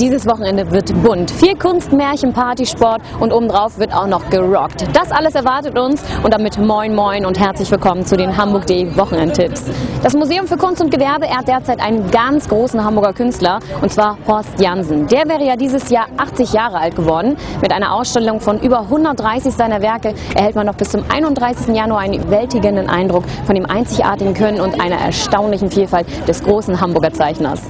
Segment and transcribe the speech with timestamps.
[0.00, 1.30] Dieses Wochenende wird bunt.
[1.30, 4.84] Viel Kunst, Märchen, Party, Sport und obendrauf wird auch noch gerockt.
[4.92, 9.70] Das alles erwartet uns und damit moin moin und herzlich willkommen zu den Hamburg.de Wochenendtipps.
[10.02, 14.18] Das Museum für Kunst und Gewerbe ehrt derzeit einen ganz großen Hamburger Künstler und zwar
[14.26, 15.06] Horst Jansen.
[15.06, 17.36] Der wäre ja dieses Jahr 80 Jahre alt geworden.
[17.62, 21.72] Mit einer Ausstellung von über 130 seiner Werke erhält man noch bis zum 31.
[21.72, 27.12] Januar einen überwältigenden Eindruck von dem einzigartigen Können und einer erstaunlichen Vielfalt des großen Hamburger
[27.12, 27.62] Zeichners.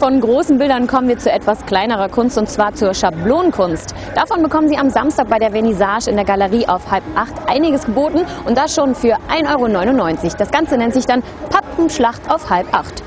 [0.00, 3.94] Von großen Bildern kommen wir zu etwas kleinerer Kunst und zwar zur Schablonenkunst.
[4.14, 7.84] Davon bekommen Sie am Samstag bei der Vernissage in der Galerie auf halb acht einiges
[7.84, 10.36] geboten und das schon für 1,99 Euro.
[10.38, 13.02] Das Ganze nennt sich dann Pappenschlacht auf halb acht.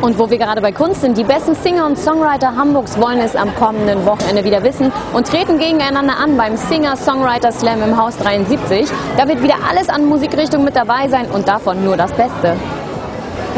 [0.00, 3.36] Und wo wir gerade bei Kunst sind, die besten Singer und Songwriter Hamburgs wollen es
[3.36, 8.88] am kommenden Wochenende wieder wissen und treten gegeneinander an beim Singer-Songwriter Slam im Haus 73.
[9.16, 12.56] Da wird wieder alles an Musikrichtung mit dabei sein und davon nur das Beste.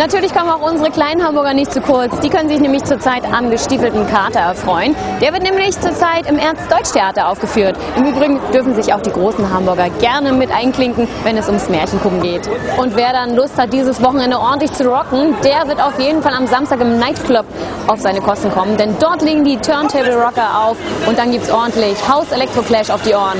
[0.00, 2.18] Natürlich kommen auch unsere kleinen Hamburger nicht zu kurz.
[2.20, 4.96] Die können sich nämlich zurzeit am gestiefelten Kater erfreuen.
[5.20, 7.76] Der wird nämlich zurzeit im Ernst-Deutsch-Theater aufgeführt.
[7.98, 12.22] Im Übrigen dürfen sich auch die großen Hamburger gerne mit einklinken, wenn es ums Märchengucken
[12.22, 12.48] geht.
[12.78, 16.32] Und wer dann Lust hat, dieses Wochenende ordentlich zu rocken, der wird auf jeden Fall
[16.32, 17.44] am Samstag im Nightclub
[17.86, 18.78] auf seine Kosten kommen.
[18.78, 23.02] Denn dort legen die Turntable Rocker auf und dann gibt's ordentlich House Electro Clash auf
[23.02, 23.36] die Ohren.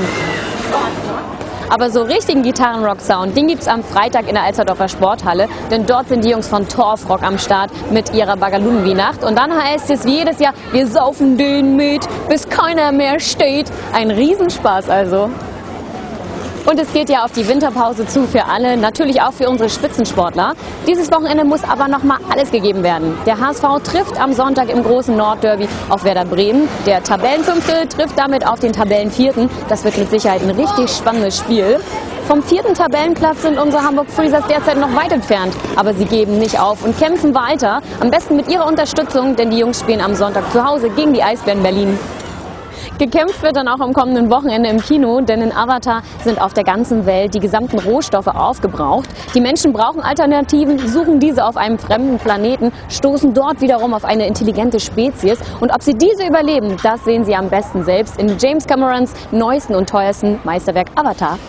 [1.71, 6.09] Aber so richtigen Gitarrenrock-Sound, den gibt es am Freitag in der Alsterdorfer Sporthalle, denn dort
[6.09, 9.23] sind die Jungs von Torfrock am Start mit ihrer Bagalunwi-Nacht.
[9.23, 13.71] Und dann heißt es wie jedes Jahr, wir saufen den mit, bis keiner mehr steht.
[13.93, 15.29] Ein Riesenspaß also.
[16.65, 20.53] Und es geht ja auf die Winterpause zu für alle, natürlich auch für unsere Spitzensportler.
[20.87, 23.17] Dieses Wochenende muss aber noch mal alles gegeben werden.
[23.25, 26.69] Der HSV trifft am Sonntag im großen Nordderby auf Werder Bremen.
[26.85, 29.49] Der Tabellenfünfte trifft damit auf den Tabellenvierten.
[29.69, 31.79] Das wird mit Sicherheit ein richtig spannendes Spiel.
[32.27, 35.53] Vom vierten Tabellenplatz sind unsere Hamburg Freezers derzeit noch weit entfernt.
[35.75, 37.81] Aber sie geben nicht auf und kämpfen weiter.
[37.99, 41.23] Am besten mit ihrer Unterstützung, denn die Jungs spielen am Sonntag zu Hause gegen die
[41.23, 41.97] Eisbären Berlin.
[43.01, 46.63] Gekämpft wird dann auch am kommenden Wochenende im Kino, denn in Avatar sind auf der
[46.63, 49.09] ganzen Welt die gesamten Rohstoffe aufgebraucht.
[49.33, 54.27] Die Menschen brauchen Alternativen, suchen diese auf einem fremden Planeten, stoßen dort wiederum auf eine
[54.27, 55.39] intelligente Spezies.
[55.59, 59.73] Und ob sie diese überleben, das sehen sie am besten selbst in James Camerons neuesten
[59.73, 61.39] und teuersten Meisterwerk Avatar.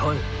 [0.00, 0.39] Toll.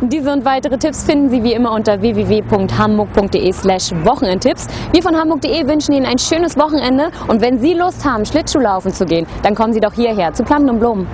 [0.00, 4.68] Diese und weitere Tipps finden Sie wie immer unter www.hamburg.de slash Wochenendtipps.
[4.92, 9.06] Wir von Hamburg.de wünschen Ihnen ein schönes Wochenende und wenn Sie Lust haben, Schlittschuhlaufen zu
[9.06, 11.08] gehen, dann kommen Sie doch hierher zu Planen und Blumen.